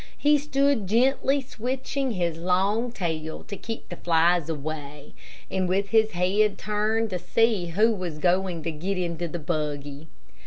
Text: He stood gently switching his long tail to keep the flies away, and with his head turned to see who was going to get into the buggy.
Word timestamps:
He 0.17 0.39
stood 0.39 0.87
gently 0.87 1.41
switching 1.41 2.13
his 2.13 2.35
long 2.35 2.91
tail 2.91 3.43
to 3.43 3.55
keep 3.55 3.87
the 3.87 3.95
flies 3.97 4.49
away, 4.49 5.13
and 5.51 5.69
with 5.69 5.89
his 5.89 6.13
head 6.13 6.57
turned 6.57 7.11
to 7.11 7.19
see 7.19 7.67
who 7.67 7.91
was 7.93 8.17
going 8.17 8.63
to 8.63 8.71
get 8.71 8.97
into 8.97 9.27
the 9.27 9.37
buggy. 9.37 10.07